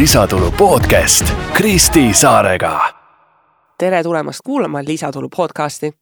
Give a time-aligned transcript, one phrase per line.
[0.00, 2.80] lisatulu podcast Kristi Saarega.
[3.78, 5.92] tere tulemast kuulama Lisatulu podcasti.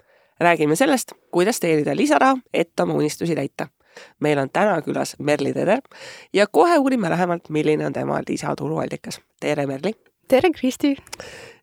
[0.41, 3.67] räägime sellest, kuidas teenida lisaraha, et oma unistusi täita.
[4.21, 5.81] meil on täna külas Merli Teder
[6.33, 9.21] ja kohe uurime lähemalt, milline on tema lisatuluallikas.
[9.41, 9.93] tere, Merli.
[10.29, 10.97] tere, Kristi.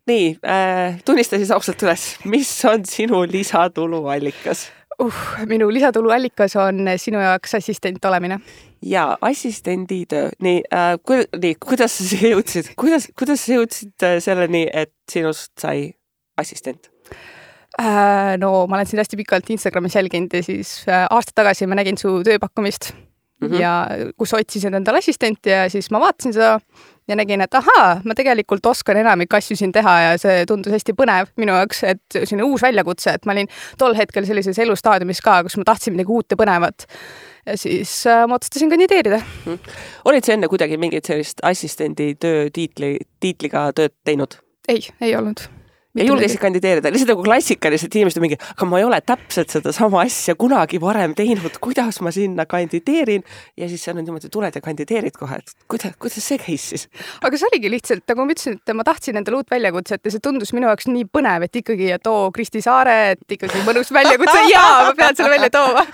[0.07, 4.71] nii äh,, tunnista siis ausalt üles, mis on sinu lisatuluallikas?
[5.01, 8.39] Uh, minu lisatuluallikas on sinu jaoks assistent olemine.
[8.81, 14.17] ja assistenditöö, nii äh,, ku, nii, kuidas sa siia jõudsid, kuidas, kuidas sa jõudsid äh,
[14.23, 15.89] selleni, et sinust sai
[16.37, 16.91] assistent
[17.79, 18.35] äh,?
[18.41, 21.97] no ma olen sind hästi pikalt Instagramis jälginud ja siis äh, aasta tagasi ma nägin
[21.97, 23.61] su tööpakkumist mm -hmm.
[23.61, 26.59] ja kus otsisid endale assistenti ja siis ma vaatasin seda
[27.07, 30.95] ja nägin, et ahaa, ma tegelikult oskan enamik asju siin teha ja see tundus hästi
[30.97, 33.49] põnev minu jaoks, et selline uus väljakutse, et ma olin
[33.81, 36.87] tol hetkel sellises elustaadiumis ka, kus ma tahtsin midagi uut ja põnevat.
[37.45, 39.75] ja siis äh, ma otsustasin kandideerida mm.
[40.09, 44.39] olid sa enne kuidagi mingit sellist assistendi töö tiitli, tiitliga tööd teinud?
[44.67, 45.45] ei, ei olnud
[45.95, 50.01] ja julgesid kandideerida, lihtsalt nagu klassikaliselt inimesed on mingi, aga ma ei ole täpselt sedasama
[50.03, 53.23] asja kunagi varem teinud, kuidas ma sinna kandideerin.
[53.57, 56.87] ja siis seal on niimoodi, tuled ja kandideerid kohe, et kuidas, kuidas see käis siis?
[57.23, 60.23] aga see oligi lihtsalt, nagu ma ütlesin, et ma tahtsin endale uut väljakutset ja see
[60.23, 64.47] tundus minu jaoks nii põnev, et ikkagi, et oo, Kristi Saare, et ikkagi mõnus väljakutse
[64.51, 65.85] ja ma pean selle välja tooma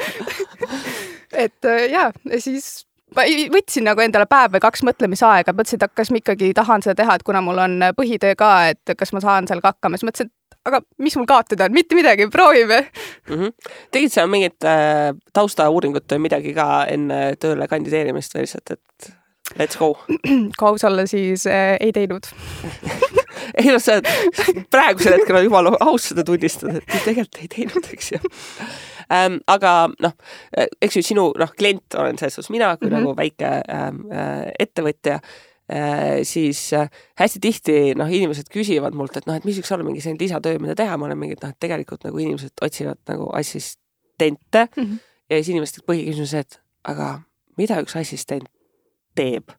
[1.45, 6.21] et ja siis ma võtsin nagu endale päev või kaks mõtlemisaega, mõtlesin, et kas ma
[6.21, 9.73] ikkagi tahan seda teha, et kuna mul on põhitöö ka, et kas ma saan sellega
[9.73, 13.33] hakkama, siis mõtlesin, et aga mis mul kaotada on, mitte midagi, proovime mm.
[13.33, 13.71] -hmm.
[13.91, 19.11] tegid sa mingit äh, taustauuringut või midagi ka enne tööle kandideerimist või lihtsalt, et
[19.57, 19.93] let's go?
[20.57, 22.29] kui aus olla, siis äh, ei teinud
[23.59, 23.99] ei noh, sa
[24.71, 28.21] praegusel hetkel on jumala aus seda tunnistada, et tegelikult ei teinud, eks ju
[29.11, 29.39] ähm,.
[29.47, 30.13] aga noh,
[30.81, 32.99] eks ju sinu noh, klient olen selles suhtes mina kui mm -hmm.
[32.99, 35.19] nagu väike ähm, äh, ettevõtja
[35.71, 39.83] äh,, siis äh, hästi tihti noh, inimesed küsivad mult, et noh, et mis võiks olla
[39.83, 42.99] mingi selline lisatöö, mida teha, ma olen mingi, et noh, et tegelikult nagu inimesed otsivad
[43.07, 44.97] nagu assistente mm -hmm.
[45.29, 47.21] ja siis inimeste põhiküsimus et aga
[47.57, 48.47] mida üks assistent
[49.15, 49.51] teeb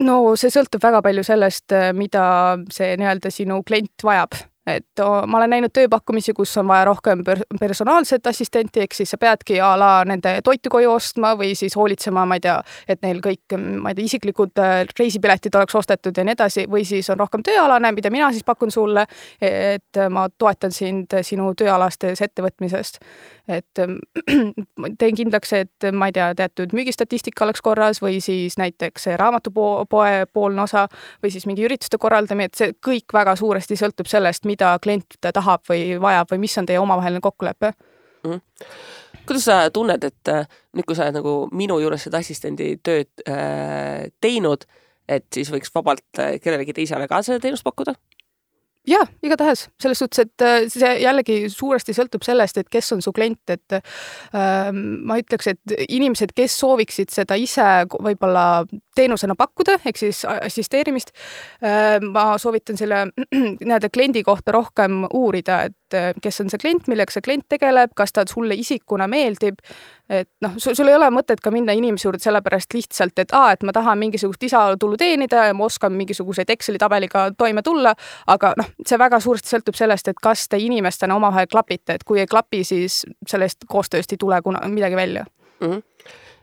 [0.00, 4.34] no see sõltub väga palju sellest, mida see nii-öelda sinu klient vajab
[4.66, 9.18] et ma olen näinud tööpakkumisi, kus on vaja rohkem per personaalset assistenti, ehk siis sa
[9.20, 12.56] peadki a la nende toitu koju ostma või siis hoolitsema, ma ei tea,
[12.88, 16.84] et neil kõik, ma ei tea, isiklikud äh, reisipiletid oleks ostetud ja nii edasi, või
[16.88, 19.06] siis on rohkem tööalane, mida mina siis pakun sulle,
[19.40, 22.98] et ma toetan sind sinu tööalastes ettevõtmisest.
[23.48, 23.78] et
[24.98, 30.62] teen kindlaks, et ma ei tea, teatud müügistatistika oleks korras või siis näiteks raamatupoe poolne
[30.62, 30.88] osa
[31.22, 35.64] või siis mingi ürituste korraldamine, et see kõik väga suuresti sõltub sellest, mida klient tahab
[35.68, 38.32] või vajab või mis on teie omavaheline kokkulepe mm.
[38.32, 38.40] -hmm.
[39.26, 43.28] kuidas sa tunned, et äh, nüüd, kui sa oled nagu minu juures seda assistendi tööd
[43.28, 44.66] äh, teinud,
[45.08, 47.94] et siis võiks vabalt äh, kellelegi teisele ka seda teenust pakkuda?
[48.86, 49.66] Jaa, igatahes.
[49.82, 53.78] Selles suhtes, et äh, see jällegi suuresti sõltub sellest, et kes on su klient, et
[53.78, 58.64] äh, ma ütleks, et inimesed, kes sooviksid seda ise võib-olla
[58.96, 61.12] teenusena pakkuda, ehk siis assisteerimist
[61.62, 66.88] äh,, ma soovitan selle nii-öelda kliendi kohta rohkem uurida, et äh, kes on see klient,
[66.90, 69.60] millega see klient tegeleb, kas ta sulle isikuna meeldib.
[70.10, 73.64] Et noh, sul ei ole mõtet ka minna inimese juurde sellepärast lihtsalt, et aa, et
[73.66, 77.94] ma tahan mingisugust lisatulu teenida ja ma oskan mingisuguseid Exceli tabeliga toime tulla,
[78.26, 82.22] aga noh, see väga suuresti sõltub sellest, et kas te inimestena omavahel klapite, et kui
[82.22, 85.26] ei klapi, siis sellest koostööst ei tule kuna midagi välja.
[85.60, 85.72] Mm.
[85.72, 85.82] -hmm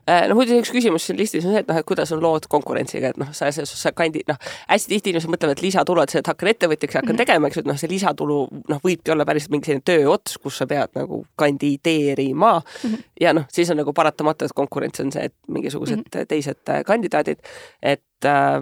[0.07, 3.13] no muidu üks küsimus siin listis on see, et noh, et kuidas on lood konkurentsiga,
[3.13, 6.29] et noh, sa suhtes sa kandi-, noh, hästi tihti inimesed mõtlevad, et lisatulu, et et
[6.29, 7.25] hakkan ettevõtjaks ja hakkan mm -hmm.
[7.25, 10.57] tegema, eks ju, et noh, see lisatulu noh, võibki olla päris mingi selline tööots, kus
[10.57, 12.89] sa pead nagu kandideerima mm.
[12.89, 13.03] -hmm.
[13.21, 16.27] ja noh, siis on nagu paratamatu, et konkurents on see, et mingisugused mm -hmm.
[16.27, 17.39] teised äh, kandidaadid,
[17.81, 18.61] et äh,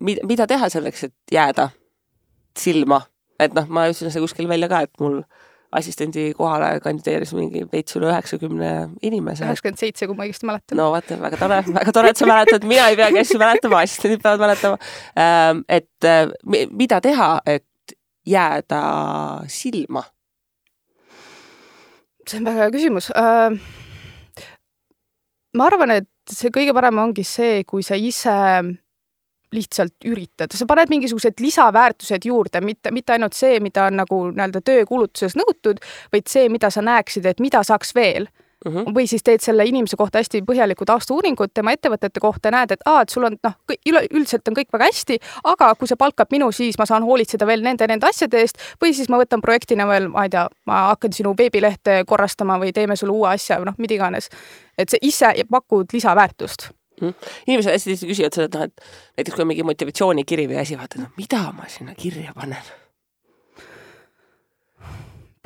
[0.00, 1.68] mida, mida teha selleks, et jääda
[2.58, 3.02] silma,
[3.38, 5.22] et noh, ma ütlesin seda kuskil välja ka, et mul
[5.72, 8.72] assistendi kohale kandideeris mingi veits üle üheksakümne
[9.04, 9.44] inimese.
[9.44, 10.80] üheksakümmend seitse, kui ma õigesti mäletan.
[10.80, 14.22] no vaata, väga tore, väga tore, et sa mäletad, mina ei peagi asju mäletama, assistendid
[14.24, 14.78] peavad mäletama.
[15.24, 16.30] Ähm, et äh,
[16.72, 17.96] mida teha, et
[18.28, 18.82] jääda
[19.48, 20.04] silma?
[22.28, 23.08] see on väga hea küsimus.
[23.16, 23.60] Ähm,
[25.56, 28.34] ma arvan, et see kõige parem ongi see, kui sa ise
[29.52, 34.62] lihtsalt üritada, sa paned mingisugused lisaväärtused juurde, mitte, mitte ainult see, mida on nagu nii-öelda
[34.64, 35.80] töökulutuses nõutud,
[36.12, 38.28] vaid see, mida sa näeksid, et mida saaks veel
[38.66, 38.78] Uh mhm.
[38.78, 38.94] -huh.
[38.94, 43.02] või siis teed selle inimese kohta hästi põhjalikku taustauuringut tema ettevõtete kohta, näed, et aa,
[43.02, 43.52] et sul on noh,
[43.86, 47.62] üleüldiselt on kõik väga hästi, aga kui sa palkad minu, siis ma saan hoolitseda veel
[47.62, 51.12] nende, nende asjade eest või siis ma võtan projektina veel, ma ei tea, ma hakkan
[51.12, 54.28] sinu veebilehte korrastama või teeme sulle uue asja või noh, mida iganes.
[54.78, 57.30] et sa ise pakud lisaväärtust mm..
[57.46, 60.78] inimesed hästi tihti küsivad seda, et noh, et näiteks kui on mingi motivatsioonikiri või asi,
[60.80, 62.70] vaata, no mida ma sinna kirja panen?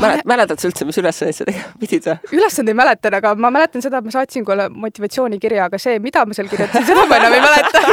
[0.03, 0.23] Pane...
[0.27, 2.17] mäletad sa üldse, mis ülesandeid sa tegema pidid või?
[2.39, 6.37] ülesandeid mäletan, aga ma mäletan seda, et ma saatsin sulle motivatsioonikirja, aga see, mida ma
[6.37, 7.79] seal kirjutasin, seda ma enam ei mäleta.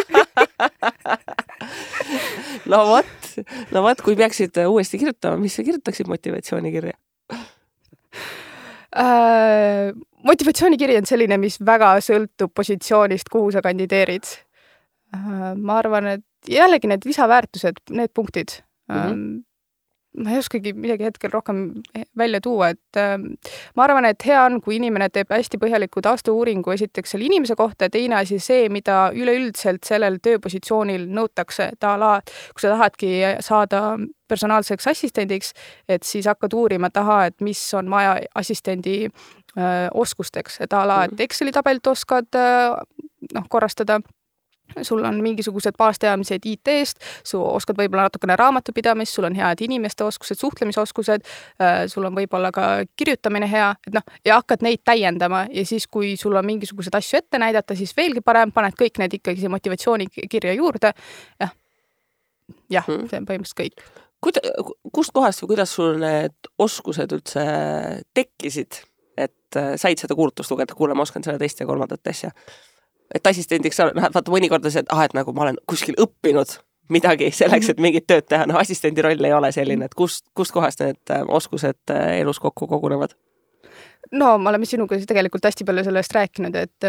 [2.69, 3.29] No vot,
[3.73, 6.93] no vot, kui peaksid uuesti kirjutama, mis sa kirjutaksid motivatsioonikirja
[8.95, 9.91] äh,?
[10.23, 14.25] motivatsioonikiri on selline, mis väga sõltub positsioonist, kuhu sa kandideerid
[15.15, 15.53] äh,.
[15.55, 18.95] ma arvan, et jällegi need lisaväärtused, need punktid mm.
[18.95, 19.37] -hmm
[20.17, 21.59] ma ei oskagi midagi hetkel rohkem
[22.17, 23.15] välja tuua, et äh,
[23.77, 27.87] ma arvan, et hea on, kui inimene teeb hästi põhjaliku taustauuringu esiteks selle inimese kohta
[27.87, 33.13] ja teine asi see, mida üleüldiselt sellel tööpositsioonil nõutakse, et a la kui sa tahadki
[33.45, 33.83] saada
[34.29, 35.53] personaalseks assistendiks,
[35.89, 41.03] et siis hakkad uurima taha, et mis on vaja assistendi äh, oskusteks, et a la,
[41.05, 41.27] et mhm.
[41.29, 42.79] Exceli tabelit oskad äh,
[43.35, 43.99] noh, korrastada
[44.81, 50.39] sul on mingisugused baasteadmised IT-st, sa oskad võib-olla natukene raamatupidamist, sul on head inimeste oskused,
[50.39, 51.25] suhtlemisoskused,
[51.61, 52.67] äh, sul on võib-olla ka
[52.99, 57.21] kirjutamine hea, et noh, ja hakkad neid täiendama ja siis, kui sul on mingisuguseid asju
[57.21, 60.93] ette näidata, siis veelgi parem, paned kõik need ikkagi motivatsioonikirja juurde.
[61.39, 61.55] jah,
[62.69, 63.89] jah hmm., see on põhimõtteliselt kõik.
[64.25, 64.53] kuida-,
[64.93, 67.45] kust kohast või kuidas sul need oskused üldse
[68.13, 68.83] tekkisid,
[69.17, 72.33] et äh, said seda kuulutust lugeda, kuule, ma oskan seda teist ja kolmandat asja
[73.15, 76.57] et assistendiks noh, vaata mõnikord on see, et ah, et nagu ma olen kuskil õppinud
[76.89, 80.81] midagi selleks, et mingit tööd teha, noh, assistendi roll ei ole selline, et kust, kustkohast
[80.83, 83.13] need äh, oskused äh, elus kokku kogunevad?
[84.11, 86.87] No me oleme sinuga tegelikult hästi palju sellest rääkinud, et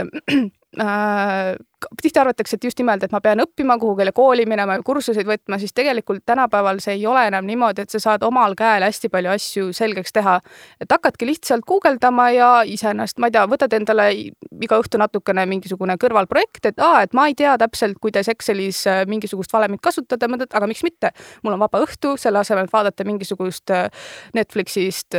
[0.78, 1.56] äh,
[2.02, 5.58] tihti arvatakse, et just nimelt, et ma pean õppima kuhugile kooli minema ja kursuseid võtma,
[5.60, 9.32] siis tegelikult tänapäeval see ei ole enam niimoodi, et sa saad omal käel hästi palju
[9.34, 10.38] asju selgeks teha.
[10.80, 15.96] et hakkadki lihtsalt guugeldama ja iseennast, ma ei tea, võtad endale iga õhtu natukene mingisugune
[16.00, 20.52] kõrvalprojekt, et aa, et ma ei tea täpselt, kuidas Excelis äh, mingisugust valemit kasutada, mõtled,
[20.54, 21.12] aga miks mitte.
[21.42, 23.90] mul on vaba õhtu, selle asemel, et vaadata mingisugust äh,
[24.34, 25.16] Netflixist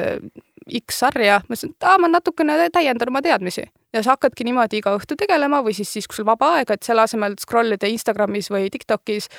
[0.67, 4.81] äh, X-sarja, ma ütlesin, et aa, ma natukene täiendan oma teadmisi ja sa hakkadki niimoodi
[4.81, 7.89] iga õhtu tegelema või siis siis, kui sul vaba aeg, et selle asemel scroll ida
[7.91, 9.29] Instagramis või Tiktokis,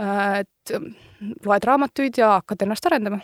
[0.00, 0.74] äh, et
[1.46, 3.20] loed raamatuid ja hakkad ennast arendama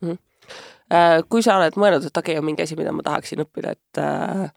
[0.00, 0.10] mm.
[0.10, 1.28] -hmm.
[1.28, 4.02] kui sa oled mõelnud, et okei okay,, on mingi asi, mida ma tahaksin õppida, et
[4.02, 4.50] äh,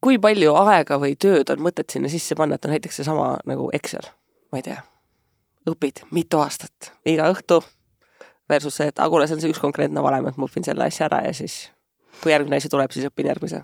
[0.00, 3.70] kui palju aega või tööd on mõtet sinna sisse panna, et on näiteks seesama nagu
[3.72, 4.06] Excel,
[4.52, 4.82] ma ei tea,
[5.66, 7.62] õpid mitu aastat, iga õhtu
[8.48, 10.86] versus see, et aga kuule, see on see üks konkreetne valem, et ma õpin selle
[10.86, 11.66] asja ära ja siis
[12.22, 13.62] kui järgmine asi tuleb, siis õpin järgmise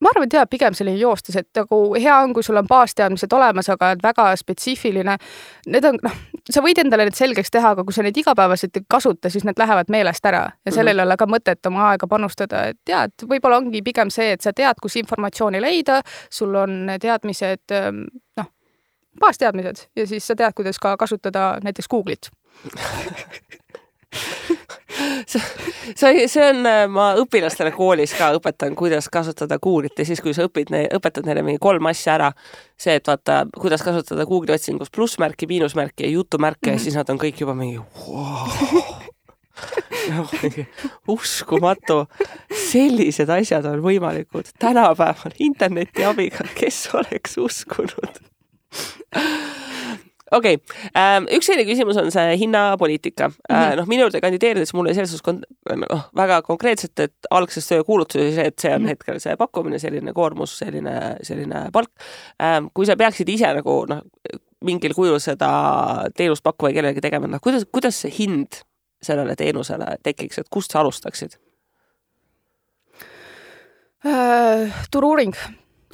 [0.00, 3.32] ma arvan, et jaa, pigem selline joostes, et nagu hea on, kui sul on baasteadmised
[3.36, 5.16] olemas, aga väga spetsiifiline.
[5.68, 6.16] Need on, noh,
[6.50, 9.60] sa võid endale need selgeks teha, aga kui sa neid igapäevaselt ei kasuta, siis need
[9.60, 11.12] lähevad meelest ära ja sellel ei mm -hmm.
[11.12, 14.52] ole ka mõtet oma aega panustada, et jaa, et võib-olla ongi pigem see, et sa
[14.52, 16.00] tead, kus informatsiooni leida,
[16.30, 18.04] sul on teadmised, ehm,
[18.36, 18.52] noh,
[19.20, 22.30] baasteadmised ja siis sa tead, kuidas ka kasutada näiteks Google'it
[25.96, 30.34] see, see on, äh, ma õpilastele koolis ka õpetan, kuidas kasutada Google'it ja siis, kui
[30.36, 32.30] sa õpid, õpetad neile mingi kolm asja ära,
[32.80, 36.78] see, et vaata, kuidas kasutada Google'i otsingus plussmärki, miinusmärki ja jutumärke mm -hmm.
[36.78, 38.48] ja siis nad on kõik juba mingi wow.
[40.10, 40.30] noh,
[41.08, 42.06] uskumatu,
[42.70, 48.20] sellised asjad on võimalikud tänapäeval interneti abiga, kes oleks uskunud
[50.30, 50.90] okei okay.
[50.96, 53.80] ähm,, üks selline küsimus on see hinnapoliitika mm -hmm..
[53.80, 55.40] noh, minu juurde kandideerides mul oli selles suhtes
[55.82, 58.88] noh, väga konkreetselt, et algses töökuulutuses et see on mm -hmm.
[58.88, 61.90] hetkel see pakkumine, selline koormus, selline, selline palk
[62.42, 62.70] ähm,.
[62.74, 64.02] kui sa peaksid ise nagu noh,
[64.64, 65.50] mingil kujul seda
[66.16, 68.62] teenust pakkuma kellelegi tegema, noh, kuidas, kuidas see hind
[69.02, 71.38] sellele teenusele tekiks, et kust sa alustaksid
[74.06, 74.86] äh,?
[74.90, 75.34] turu-uuring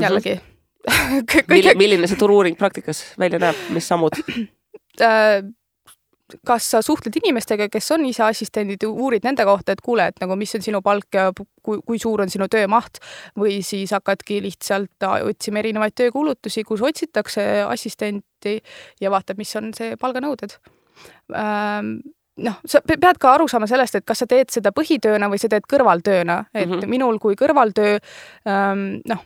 [0.00, 0.40] jällegi mm.
[0.40, 0.55] -hmm
[1.50, 1.76] kõige...
[1.78, 4.18] milline see turu-uuring praktikas välja näeb, mis sammud?
[4.96, 5.42] Äh,
[6.48, 10.38] kas sa suhtled inimestega, kes on ise assistendid, uurid nende kohta, et kuule, et nagu
[10.40, 12.96] mis on sinu palk ja kui, kui suur on sinu töömaht
[13.36, 18.56] või siis hakkadki lihtsalt otsima erinevaid töökuulutusi, kus otsitakse assistenti
[19.04, 20.56] ja vaatad, mis on see palganõuded
[21.36, 21.98] ähm,
[22.42, 25.50] noh, sa pead ka aru saama sellest, et kas sa teed seda põhitööna või sa
[25.52, 26.92] teed kõrvaltööna, et mm -hmm.
[26.96, 27.98] minul kui kõrvaltöö
[28.48, 29.24] ähm, noh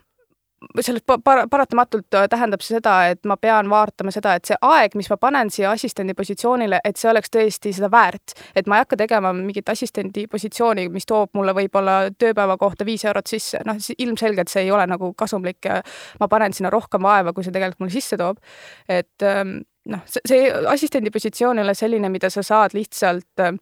[0.81, 4.95] sellest par paratamatult äh, tähendab see seda, et ma pean vaatama seda, et see aeg,
[4.99, 8.35] mis ma panen siia assistendi positsioonile, et see oleks tõesti seda väärt.
[8.57, 13.05] et ma ei hakka tegema mingit assistendi positsiooni, mis toob mulle võib-olla tööpäeva kohta viis
[13.05, 15.81] eurot sisse, noh, ilmselgelt see ei ole nagu kasumlik ja
[16.21, 18.39] ma panen sinna rohkem vaeva, kui see tegelikult mulle sisse toob.
[18.89, 23.55] et ähm, noh, see, see assistendi positsioon ei ole selline, mida sa saad lihtsalt äh,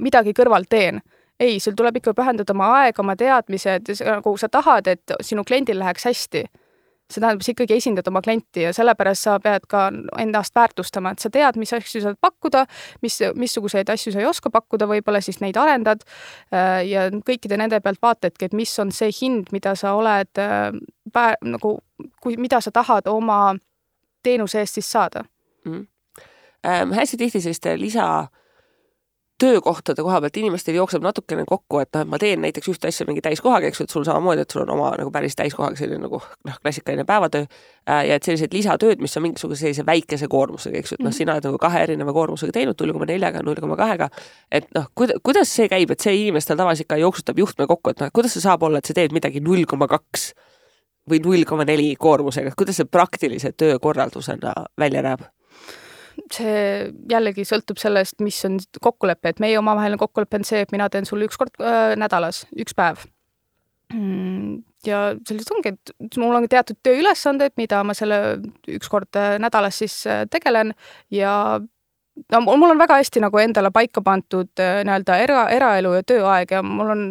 [0.00, 1.02] midagi kõrvalt teen
[1.40, 5.80] ei, sul tuleb ikka pühendada oma aeg, oma teadmised, nagu sa tahad, et sinu kliendil
[5.80, 6.44] läheks hästi,
[7.10, 9.86] see tähendab, sa ikkagi esindad oma klienti ja sellepärast sa pead ka
[10.22, 12.64] endast väärtustama, et sa tead, mis asju saad pakkuda,
[13.02, 17.80] mis, missuguseid asju sa ei oska pakkuda, võib-olla siis neid arendad äh, ja kõikide nende
[17.82, 20.70] pealt vaatadki, et mis on see hind, mida sa oled äh,
[21.42, 21.78] nagu,
[22.22, 23.56] kui, mida sa tahad oma
[24.22, 25.24] teenuse eest siis saada
[25.64, 25.86] mm.
[26.60, 28.28] Ähm, hästi tihti selliste lisa
[29.40, 33.06] töökohtade koha pealt inimestel jookseb natukene kokku, et noh, et ma teen näiteks ühte asja
[33.08, 36.02] mingi täiskohaga, eks ju, et sul samamoodi, et sul on oma nagu päris täiskohaga selline
[36.04, 40.82] nagu noh, klassikaline päevatöö äh, ja et sellised lisatööd, mis on mingisuguse sellise väikese koormusega,
[40.82, 41.16] eks ju, et noh, mhm.
[41.16, 44.10] sina oled nagu kahe erineva koormusega teinud, null koma neljaga, null koma kahega,
[44.52, 48.04] et noh, kuida-, kuidas see käib, et see inimestel tavaliselt ikka jooksutab juhtme kokku, et
[48.04, 50.30] noh, kuidas see saab olla, et sa teed midagi null koma kaks
[51.10, 55.26] või null koma neli koormusega, kuidas see praktilise töökorraldusena välja näeb?
[56.32, 60.88] See jällegi sõltub sellest, mis on kokkulepe, et meie omavaheline kokkulepe on see, et mina
[60.92, 63.06] teen sulle üks kord äh, nädalas, üks päev.
[63.90, 68.20] Mm, ja sellised ongi, et mul on teatud tööülesanded, mida ma selle
[68.70, 70.72] üks kord äh, nädalas siis äh, tegelen
[71.10, 71.32] ja
[72.32, 76.54] no mul on väga hästi nagu endale paika pandud äh, nii-öelda era, eraelu ja tööaeg
[76.54, 77.04] ja mul on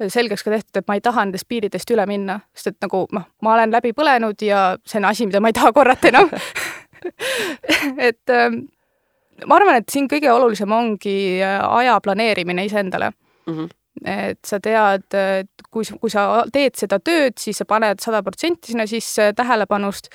[0.00, 3.28] selgeks ka tehtud, et ma ei taha nendest piiridest üle minna, sest et nagu noh,
[3.42, 6.30] ma olen läbi põlenud ja see on asi, mida ma ei taha korrata enam
[8.08, 8.64] et ähm,
[9.46, 13.12] ma arvan, et siin kõige olulisem ongi äh, aja planeerimine iseendale
[13.46, 13.56] mm.
[13.56, 13.72] -hmm
[14.04, 18.72] et sa tead, et kui, kui sa teed seda tööd, siis sa paned sada protsenti
[18.72, 20.10] sinna sisse tähelepanust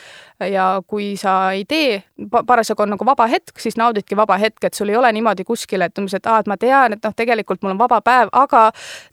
[0.52, 4.78] ja kui sa ei tee, parasjagu on nagu vaba hetk, siis naudidki vaba hetke, et
[4.78, 7.64] sul ei ole niimoodi kuskil, et umbes, et aa, et ma tean, et noh, tegelikult
[7.64, 8.66] mul on vaba päev, aga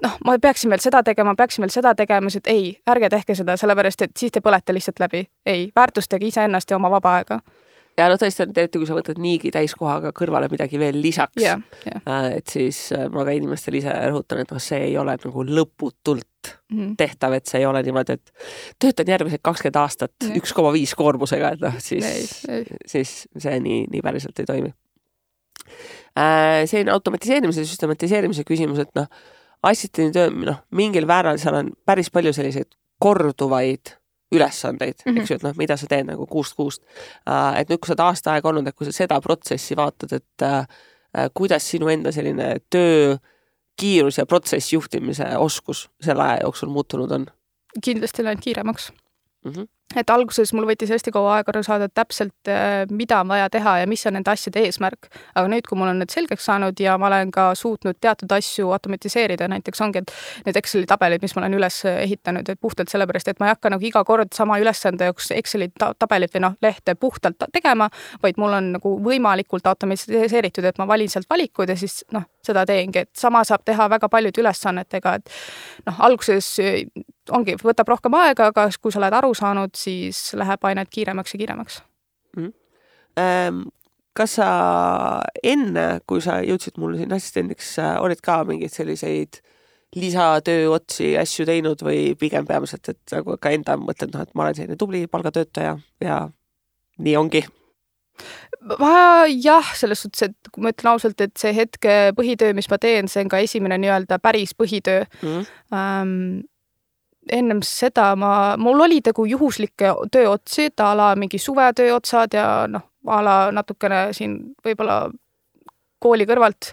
[0.05, 3.39] noh, ma peaksin veel seda tegema, peaksin veel seda tegema, siis et ei, ärge tehke
[3.39, 5.27] seda, sellepärast et siis te põlete lihtsalt läbi.
[5.47, 7.41] ei, väärtustage iseennast ja oma vaba aega
[7.97, 12.31] ja no tõesti, eriti kui sa võtad niigi täiskohaga kõrvale midagi veel lisaks yeah,, yeah.
[12.37, 16.53] et siis äh, ma ka inimestele ise rõhutan, et noh, see ei ole nagu lõputult
[16.53, 16.97] mm -hmm.
[17.01, 18.33] tehtav, et see ei ole niimoodi, et
[18.83, 22.45] töötan järgmised kakskümmend aastat üks koma viis koormusega, et noh, siis,
[22.87, 24.75] siis see nii, nii päriselt ei toimi
[26.19, 26.65] äh,.
[26.67, 29.09] selline automatiseerimise, süstematiseerimise küsimus, et noh,
[29.63, 33.97] assistendi töö, noh, mingil määral seal on päris palju selliseid korduvaid
[34.35, 35.21] ülesandeid mm, -hmm.
[35.21, 36.83] eks ju, et noh, mida sa teed nagu kuust kuust.
[37.29, 40.13] Äh, et nüüd, kui sa oled aasta aega olnud, et kui sa seda protsessi vaatad,
[40.13, 40.67] et äh,
[41.35, 43.17] kuidas sinu enda selline töö
[43.77, 47.27] kiirus ja protsessjuhtimise oskus selle aja jooksul muutunud on?
[47.85, 48.93] kindlasti läinud kiiremaks
[49.47, 49.53] mm.
[49.57, 53.47] -hmm et alguses mul võttis hästi kaua aega aru saada täpselt, äh, mida on vaja
[53.53, 55.09] teha ja mis on nende asjade eesmärk.
[55.35, 58.73] aga nüüd, kui mul on need selgeks saanud ja ma olen ka suutnud teatud asju
[58.75, 60.13] automatiseerida, näiteks ongi, et
[60.47, 63.73] need Exceli tabelid, mis ma olen üles ehitanud, et puhtalt sellepärast, et ma ei hakka
[63.77, 67.89] nagu iga kord sama ülesande jaoks Exceli tabelit või noh, lehte puhtalt tegema,
[68.23, 72.67] vaid mul on nagu võimalikult automatiseeritud, et ma valin sealt valikud ja siis noh, seda
[72.67, 75.37] teengi, et sama saab teha väga paljude ülesannetega, et
[75.87, 76.57] noh, alguses
[77.35, 81.41] ongi, võtab rohkem aega, aga kui sa oled aru saanud, siis läheb ainult kiiremaks ja
[81.43, 81.81] kiiremaks.
[82.37, 82.53] Mm..
[83.21, 83.61] Ähm,
[84.17, 84.49] kas sa
[85.45, 89.41] enne, kui sa jõudsid mulle siin assistendiks, olid ka mingeid selliseid
[89.97, 94.59] lisatööotsi asju teinud või pigem peamiselt, et nagu ka enda mõtled, noh, et ma olen
[94.59, 96.19] selline tubli palgatöötaja ja
[96.99, 97.47] nii ongi?
[98.81, 102.79] ma jah, selles suhtes, et kui ma ütlen ausalt, et see hetke põhitöö, mis ma
[102.81, 105.05] teen, see on ka esimene nii-öelda päris põhitöö.
[105.21, 105.45] Mm..
[105.71, 106.15] Um,
[107.33, 112.87] ennem seda ma, mul oli nagu juhuslikke tööotsi, et a la mingi suvetööotsad ja noh,
[113.07, 115.07] a la natukene siin võib-olla
[116.03, 116.73] kooli kõrvalt,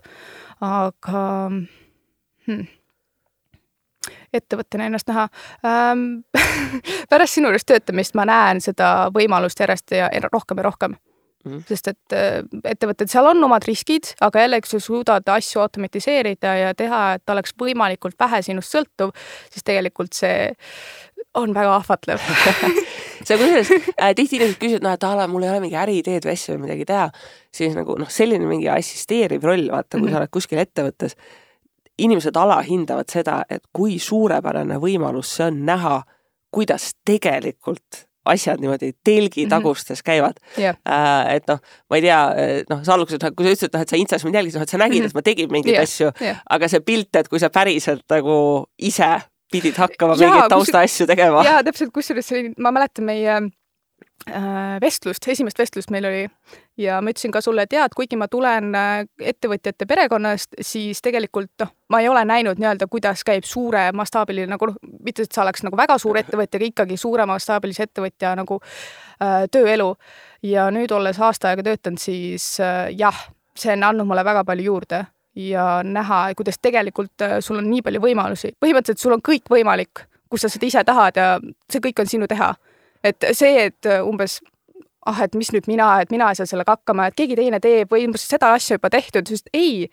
[0.64, 1.24] aga
[2.48, 2.68] hmm,
[4.34, 5.28] ettevõttena ennast näha.
[5.66, 6.06] Ähm,
[7.10, 10.98] pärast sinu juures töötamist ma näen seda võimalust järjest ja rohkem ja rohkem
[11.44, 11.64] Mm -hmm.
[11.68, 16.56] sest et äh, ettevõtted, seal on omad riskid, aga jällegi, kui sa suudad asju automatiseerida
[16.56, 19.12] ja teha, et oleks võimalikult vähe sinust sõltuv,
[19.52, 20.54] siis tegelikult see
[21.34, 22.20] on väga ahvatlev
[23.28, 26.28] see kusjuures äh, tihti inimesed küsivad, noh, et a la mul ei ole mingi äriideed
[26.28, 27.10] või asja või midagi teha,
[27.52, 30.14] siis nagu noh, selline mingi assisteeriv roll, vaata, kui mm -hmm.
[30.14, 31.18] sa oled kuskil ettevõttes,
[31.98, 36.02] inimesed alahindavad seda, et kui suurepärane võimalus see on näha,
[36.52, 40.06] kuidas tegelikult asjad niimoodi telgitagustes mhm.
[40.06, 40.78] käivad yeah..
[40.88, 42.20] Äh, et noh, ma ei tea,
[42.70, 44.76] noh, sa alguses, kui sa ütlesid, et noh, et sa Instas mind jälgisid, noh, et
[44.76, 45.16] sa nägid mm, -hmm.
[45.16, 45.88] et ma tegin mingeid yeah.
[45.88, 48.38] asju yeah., aga see pilt, et kui sa päriselt nagu
[48.78, 49.12] ise
[49.52, 51.44] pidid hakkama mingeid taustaasju tegema.
[51.46, 53.63] jaa, täpselt, kusjuures ma mäletan meie Äh,
[54.82, 56.24] vestlust, esimest vestlust meil oli.
[56.78, 61.02] Ja ma ütlesin ka sulle, et jaa, et kuigi ma tulen äh, ettevõtjate perekonnast, siis
[61.06, 65.36] tegelikult noh, ma ei ole näinud nii-öelda, kuidas käib suure mastaabiline nagu noh, mitte et
[65.36, 69.94] sa oleks nagu väga suur ettevõtja, aga ikkagi suure mastaabilise ettevõtja nagu äh, tööelu.
[70.44, 73.22] ja nüüd, olles aasta aega töötanud, siis äh, jah,
[73.56, 77.86] see on andnud mulle väga palju juurde ja näha, kuidas tegelikult äh, sul on nii
[77.86, 81.34] palju võimalusi, põhimõtteliselt sul on kõik võimalik, kus sa seda ise tahad ja
[81.70, 82.56] see kõik on sinu teha
[83.04, 84.40] et see, et umbes
[85.06, 87.92] ah, et mis nüüd mina, et mina ei saa sellega hakkama, et keegi teine teeb
[87.92, 89.88] või umbes seda asja juba tehtud, sest ei,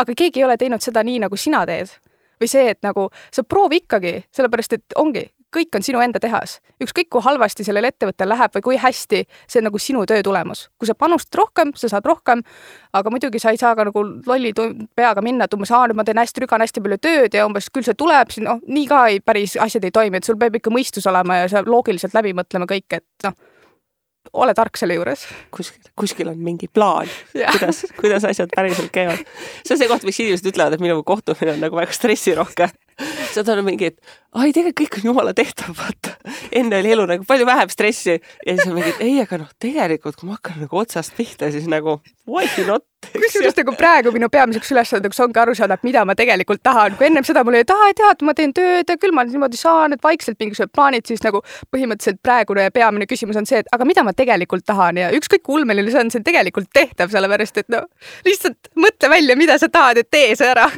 [0.00, 1.92] aga keegi ei ole teinud seda nii, nagu sina teed.
[2.40, 5.22] või see, et nagu sa proovi ikkagi, sellepärast et ongi,
[5.54, 6.58] kõik on sinu enda tehas.
[6.82, 10.68] ükskõik, kui halvasti sellel ettevõttel läheb või kui hästi, see on nagu sinu töö tulemus.
[10.78, 12.42] kui sa panustad rohkem, sa saad rohkem,
[12.92, 14.52] aga muidugi sa ei saa ka nagu lolli
[14.96, 17.70] peaga minna, et umbes, aa, nüüd ma teen hästi, trügan hästi palju tööd ja umbes
[17.70, 20.60] küll see tuleb, siis noh, nii ka ei, päris asjad ei toimi, et sul peab
[20.60, 23.34] ikka mõistus olema ja sa loogiliselt läbi mõtlema kõik, et noh
[24.32, 25.26] ole tark selle juures.
[25.54, 29.24] kuskil, kuskil on mingi plaan, kuidas, kuidas asjad päriselt käivad.
[29.66, 32.70] see on see koht, miks inimesed ütlevad, et minu kohtumine on nagu väga stressirohke.
[33.34, 36.14] Seda on mingi, et ai, tegelikult kõik on jumala tehtav, vaata.
[36.54, 39.52] enne oli elu nagu palju vähem stressi ja siis on mingi, et ei, aga noh,
[39.62, 44.28] tegelikult kui ma hakkan nagu otsast pihta, siis nagu why not kusjuures nagu praegu minu
[44.32, 46.96] peamiseks ülesandeks ongi aru saada, mida ma tegelikult tahan.
[46.98, 49.60] kui ennem seda mul oli, et aa, tead, ma teen tööd ja küll ma niimoodi
[49.60, 51.42] saan, et vaikselt mingisugused plaanid, siis nagu
[51.74, 55.60] põhimõtteliselt praegune peamine küsimus on see, et aga mida ma tegelikult tahan ja ükskõik kui
[55.60, 57.84] ulmeline see on, see on tegelikult tehtav, sellepärast et no
[58.26, 60.70] lihtsalt mõtle välja, mida sa tahad, et tee see ära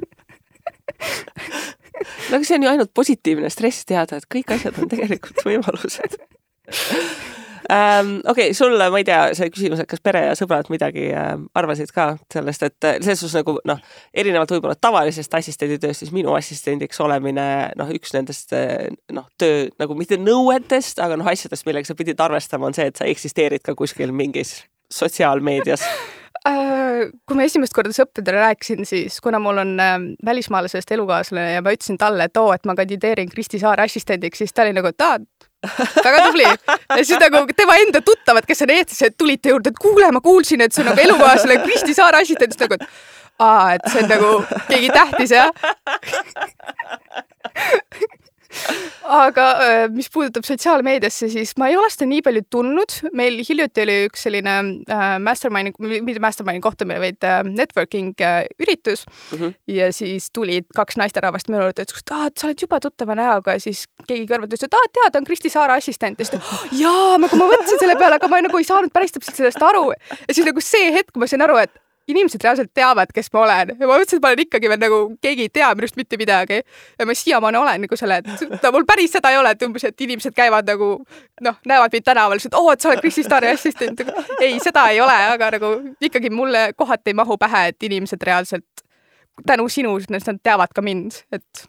[2.30, 6.20] no aga see on ju ainult positiivne stress teada, et kõik asjad on tegelikult võimalused
[7.70, 8.20] ähm,.
[8.24, 11.32] okei okay,, sulle, ma ei tea, see küsimus, et kas pere ja sõbrad midagi äh,
[11.58, 13.80] arvasid ka sellest, et äh, selles suhtes nagu noh,
[14.14, 17.48] erinevalt võib-olla tavalisest assistenditööst, siis minu assistendiks olemine
[17.78, 22.22] noh, üks nendest äh, noh, töö nagu mitte nõuetest, aga noh, asjadest, millega sa pidid
[22.22, 24.60] arvestama, on see, et sa eksisteerid ka kuskil mingis
[24.92, 25.82] sotsiaalmeedias
[26.46, 31.74] kui ma esimest korda sõpradele rääkisin, siis kuna mul on äh, välismaalasest elukaaslane ja ma
[31.74, 35.06] ütlesin talle, et oo, et ma kandideerin Kristi Saare assistendiks, siis ta oli nagu, et
[35.06, 35.16] aa,
[36.04, 36.46] väga tubli.
[36.46, 40.22] ja siis nagu tema enda tuttavad, kes on eestlased, tulid ta juurde, et kuule, ma
[40.24, 42.84] kuulsin, et see on nagu elukaaslane Kristi Saare assistent, siis nagu, et
[43.42, 44.30] aa, et see on nagu
[44.70, 45.50] keegi tähtis, jah
[49.06, 49.46] aga
[49.94, 52.96] mis puudutab sotsiaalmeediasse, siis ma ei ole seda nii palju tundnud.
[53.16, 54.54] meil hiljuti oli üks selline
[54.90, 59.38] äh, mastermind'i, mitte mastermind'i kohtumine, vaid äh, networking äh, üritus mm.
[59.38, 59.54] -hmm.
[59.66, 63.56] ja siis tulid kaks naisterahvast minu juurde, ütlesid, et aa, sa oled juba tuttava näoga
[63.56, 66.18] ja siis keegi kõrvalt ütles, et aa, tead, ta on Kristi Saare assistent.
[66.20, 69.14] ja siis ta, jaa, nagu ma mõtlesin selle peale, aga ma nagu ei saanud päris
[69.14, 69.90] täpselt sellest aru.
[70.28, 71.74] ja siis nagu see hetk ma sain aru, et
[72.08, 75.00] inimesed reaalselt teavad, kes ma olen ja ma mõtlesin, et ma olen ikkagi veel nagu,
[75.22, 76.60] keegi ei tea minust mitte midagi.
[76.98, 80.06] ja ma siiamaani olen nagu selle, et mul päris seda ei ole, et umbes, et
[80.06, 80.90] inimesed käivad nagu
[81.46, 84.02] noh, näevad mind tänaval, et oo, et sa oled Kristi Staari assistent.
[84.40, 88.86] ei, seda ei ole, aga nagu ikkagi mulle kohati ei mahu pähe, et inimesed reaalselt
[89.46, 91.66] tänu sinu, nad teavad ka mind, et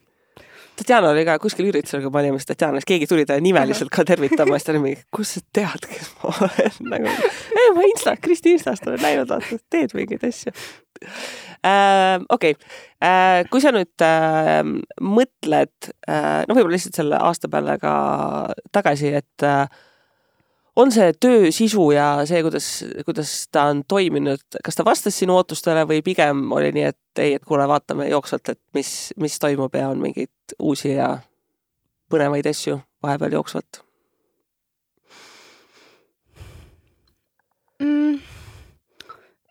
[0.78, 3.90] Tatjana oli ka kuskil üritusel, kui me olime, siis Tatjana, siis keegi tuli talle nimeliselt
[3.94, 7.16] ka tervitama, siis ta oli mingi, kust sa tead, kes ma olen nagu.
[7.64, 10.54] ei, ma Insta, Kristi Instast olen näinud, vaata, teed mingeid asju
[11.66, 12.22] äh,.
[12.30, 12.54] okei okay.
[13.04, 14.62] äh,, kui sa nüüd äh,
[15.02, 17.94] mõtled äh,, no võib-olla lihtsalt selle aasta peale ka
[18.76, 19.66] tagasi, et äh,
[20.78, 22.68] on see töö sisu ja see, kuidas,
[23.06, 27.34] kuidas ta on toiminud, kas ta vastas sinu ootustele või pigem oli nii, et ei,
[27.40, 31.16] et kuule, vaatame jooksvalt, et mis, mis toimub ja on mingeid uusi ja
[32.14, 33.82] põnevaid asju vahepeal jooksvalt
[37.82, 38.20] mm.?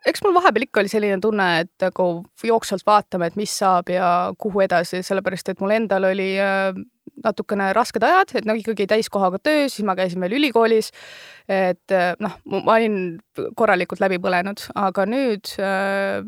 [0.07, 2.11] eks mul vahepeal ikka oli selline tunne, et nagu
[2.45, 6.71] jooksvalt vaatame, et mis saab ja kuhu edasi, sellepärast et mul endal oli äh,
[7.25, 10.93] natukene rasked ajad, et noh, ikkagi täiskohaga töös, siis ma käisin veel ülikoolis.
[11.49, 13.19] et äh, noh, ma olin
[13.57, 16.23] korralikult läbi põlenud, aga nüüd äh,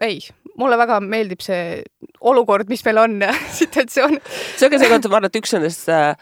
[0.00, 0.20] ei,
[0.58, 1.82] mulle väga meeldib see
[2.20, 3.18] olukord, mis meil on
[3.60, 4.20] situatsioon.
[4.56, 6.14] see on ka see koht, ma arvan, et üks nendest äh,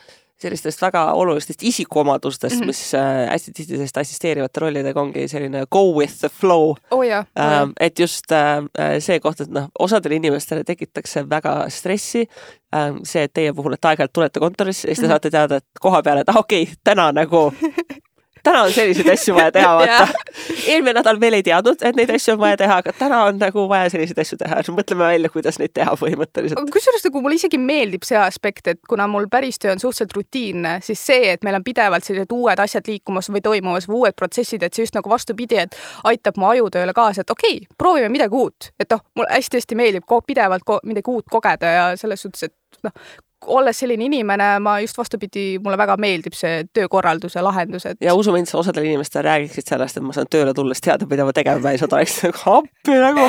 [0.43, 2.67] sellistest väga olulistest isikuomadustest mm, -hmm.
[2.67, 7.05] mis äh, hästi tihti selliste assisteerivate rollidega ongi selline go with the flow oh,.
[7.05, 8.63] Yeah, oh, et just äh,
[8.99, 12.27] see koht, et noh, osadele inimestele tekitaks see väga stressi
[12.75, 12.95] äh,.
[13.05, 15.13] see, et teie puhul, et aeg-ajalt tulete kontorisse ja siis te mm -hmm.
[15.13, 17.53] saate teada, et koha peal, et ah okei okay,, täna nagu
[18.43, 20.09] täna on selliseid asju vaja teha, vaata.
[20.71, 23.65] eelmine nädal veel ei teadnud, et neid asju on vaja teha, aga täna on nagu
[23.71, 26.73] vaja selliseid asju teha, mõtleme välja, kuidas neid teha põhimõtteliselt.
[26.75, 30.79] kusjuures nagu mulle isegi meeldib see aspekt, et kuna mul päris töö on suhteliselt rutiinne,
[30.85, 34.63] siis see, et meil on pidevalt sellised uued asjad liikumas või toimumas või uued protsessid,
[34.63, 38.39] et see just nagu vastupidi, et aitab mu ajutööle kaasa, et okei okay,, proovime midagi
[38.39, 42.93] uut, et noh, mulle hästi-hästi meeldib pidevalt midagi uut kogeda ja selles suhtes, et noh,
[43.47, 47.99] olles selline inimene, ma just vastupidi, mulle väga meeldib see töökorralduse lahendus, et.
[48.03, 51.27] ja usu mind, sa osadele inimestele räägiksid sellest, et ma saan tööle tulles teada, mida
[51.29, 53.25] ma tegema pean, siis nad oleksid nagu appi nagu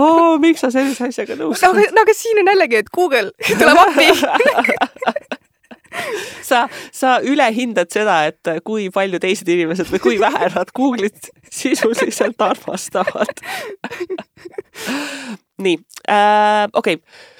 [0.00, 1.88] oh,, miks sa sellise asjaga nõus oled no,?
[1.98, 3.28] no aga siin on jällegi, et Google
[3.60, 4.08] tuleb appi
[6.50, 12.42] sa, sa ülehindad seda, et kui palju teised inimesed või kui vähe nad Google'it sisuliselt
[12.42, 13.44] armastavad
[15.64, 15.78] nii
[16.10, 17.32] äh,, okei okay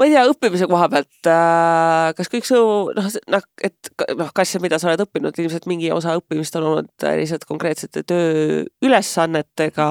[0.00, 2.56] ma ei tea, õppimise koha pealt äh,, kas kõik su
[2.96, 6.64] noh, noh, et noh, kas ja mida sa oled õppinud, ilmselt mingi osa õppimist on
[6.70, 9.88] olnud lihtsalt konkreetsete tööülesannetega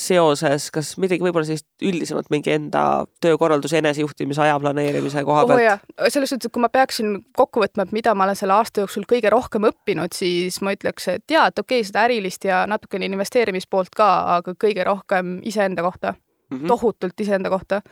[0.00, 5.84] seoses, kas midagi võib-olla sellist üldisemat mingi enda töökorralduse, enesejuhtimise, aja planeerimise koha pealt?
[6.00, 6.08] oh,?
[6.08, 9.04] selles suhtes, et kui ma peaksin kokku võtma, et mida ma olen selle aasta jooksul
[9.12, 13.12] kõige rohkem õppinud, siis ma ütleks, et jaa, et okei okay,, seda ärilist ja natukene
[13.12, 16.16] investeerimispoolt ka, aga kõige rohkem iseenda kohta
[16.52, 16.68] mm, -hmm.
[16.68, 17.82] tohutult iseenda kohta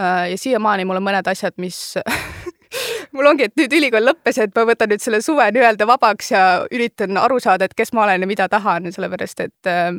[0.00, 1.76] Äh, ja siiamaani mul on mõned asjad, mis
[3.14, 6.44] mul ongi, et nüüd ülikool lõppes, et ma võtan nüüd selle suve nii-öelda vabaks ja
[6.72, 9.90] üritan aru saada, et kes ma olen ja mida tahan, sellepärast et äh,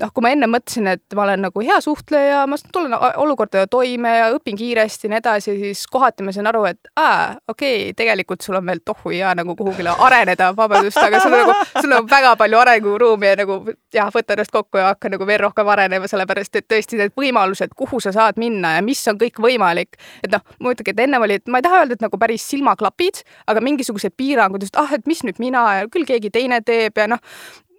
[0.00, 4.14] noh, kui ma enne mõtlesin, et ma olen nagu hea suhtleja, ma tulen olukordadega toime
[4.16, 7.96] ja õpin kiiresti ja nii edasi, siis kohati ma sain aru, et aa, okei okay,,
[7.98, 11.96] tegelikult sul on veel tohu ja nagu kuhugile areneda, vabandust, aga sul on nagu, sul
[11.96, 13.58] on väga palju arenguruumi ja nagu
[13.94, 17.74] jah, võta ennast kokku ja hakka nagu veel rohkem arenema, sellepärast et tõesti need võimalused,
[17.78, 19.98] kuhu sa saad minna ja mis on kõik võimalik.
[20.22, 22.46] et noh, ma ütlengi, et ennem oli, et ma ei taha öelda, et nagu päris
[22.48, 26.98] silmaklapid, aga mingisugused piirangud, just ah, et mis nüüd mina ja küll keegi teine teeb
[26.98, 27.22] ja noh,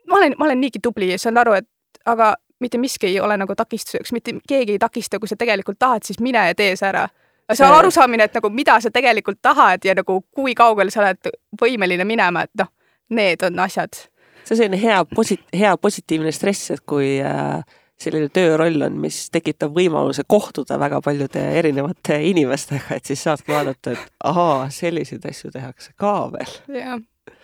[0.10, 1.68] ma olen, ma olen niigi tubli ja saan aru, et
[2.06, 6.06] aga mitte miski ei ole nagu takistuseks, mitte keegi ei takista, kui sa tegelikult tahad,
[6.08, 7.08] siis mine ja tee see ära.
[7.54, 11.34] see on arusaamine, et nagu mida sa tegelikult tahad ja nagu kui kaugele sa oled
[11.62, 12.72] võimeline minema, et noh,
[13.10, 14.06] need on asjad.
[14.44, 17.64] see on selline hea posi-, hea positiivne stress, et kui äh,
[18.00, 23.96] selline tööroll on, mis tekitab võimaluse kohtuda väga paljude erinevate inimestega, et siis saadki vaadata,
[23.96, 26.60] et ahaa, selliseid asju tehakse ka veel.
[26.80, 27.02] jah,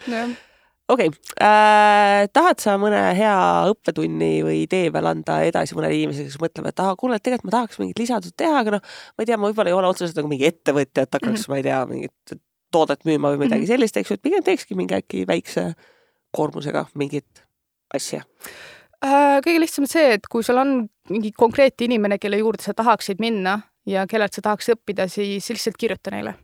[0.08, 0.38] jah
[0.90, 1.46] okei okay.
[1.46, 3.38] äh,, tahad sa mõne hea
[3.72, 7.56] õppetunni või idee veel anda edasi mõnele inimesele, kes mõtleb, et aa, kuule, tegelikult ma
[7.58, 10.32] tahaks mingit lisatööd teha, aga noh, ma ei tea, ma võib-olla ei ole otseselt nagu
[10.32, 11.54] mingi ettevõtja, et hakkaks mm, -hmm.
[11.54, 12.42] ma ei tea, mingit
[12.74, 13.74] toodet müüma või midagi mm -hmm.
[13.74, 15.72] sellist, eks ju, et pigem teekski mingi äkki väikse
[16.36, 17.46] koormusega mingit
[17.94, 18.24] asja
[19.06, 19.40] äh,?
[19.46, 23.20] kõige lihtsam on see, et kui sul on mingi konkreetne inimene, kelle juurde sa tahaksid
[23.20, 26.36] minna ja kellelt sa tahaks õppida, siis lihtsalt kirjuta neile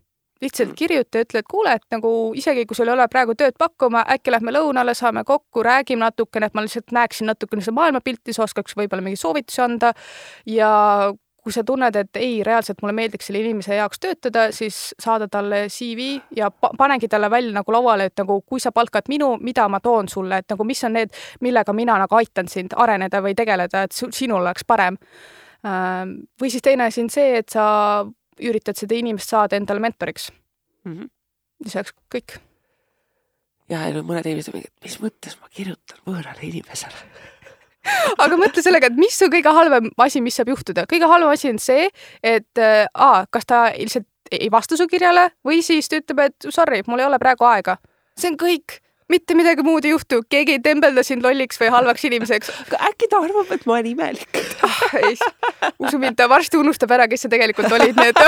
[0.44, 3.56] lihtsalt kirjuta ja ütle, et kuule, et nagu isegi kui sul ei ole praegu tööd
[3.60, 8.36] pakkuma, äkki lähme lõunale, saame kokku, räägime natukene, et ma lihtsalt näeksin natukene seda maailmapilti,
[8.36, 9.94] sa oskaks võib-olla mingeid soovitusi anda
[10.50, 10.72] ja
[11.46, 15.68] kui sa tunned, et ei, reaalselt mulle meeldiks selle inimese jaoks töötada, siis saada talle
[15.70, 19.68] CV ja pa panengi talle välja nagu lauale, et nagu kui sa palkad minu, mida
[19.70, 21.14] ma toon sulle, et nagu mis on need,
[21.46, 24.98] millega mina nagu aitan sind areneda või tegeleda, et sinul oleks parem.
[26.42, 27.68] või siis teine asi on see, et sa
[28.40, 30.92] üritad seda inimest saada endale mentoriks mm.
[30.92, 31.10] -hmm.
[31.64, 32.40] ja see oleks kõik.
[33.70, 37.06] ja, ja mõned inimesed mingi, et mis mõttes ma kirjutan võõrale inimesele
[38.24, 40.86] aga mõtle sellega, et mis on kõige halvem asi, mis saab juhtuda.
[40.90, 41.90] kõige halvem asi on see,
[42.24, 46.48] et äh, a, kas ta lihtsalt ei vasta su kirjale või siis ta ütleb, et
[46.50, 47.78] sorry, mul ei ole praegu aega.
[48.18, 52.06] see on kõik mitte midagi muud ei juhtu, keegi ei tembelda sind lolliks või halvaks
[52.10, 52.48] inimeseks.
[52.68, 54.32] aga äkki ta arvab, et ma olen imelik
[54.66, 54.80] ah,?
[55.02, 55.14] ei,
[55.80, 58.18] usu mind, ta varsti unustab ära, kes sa tegelikult olid, nii et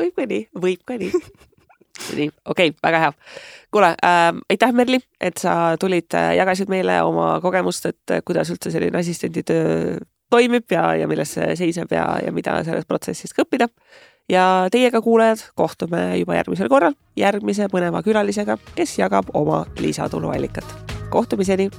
[0.00, 1.12] võib ka nii, võib ka nii.
[2.18, 3.12] nii, okei okay,, väga hea.
[3.74, 8.48] kuule äh,, aitäh, Merli, et sa tulid, äh, jagasid meile oma kogemust, et äh, kuidas
[8.54, 9.62] üldse selline assistenditöö
[10.30, 13.66] toimib ja, ja milles see seisneb ja, ja mida sellest protsessist ka õppida
[14.28, 20.64] ja teiega, kuulajad, kohtume juba järgmisel korral järgmise põneva külalisega, kes jagab oma lisatuluallikat.
[21.10, 21.70] kohtumiseni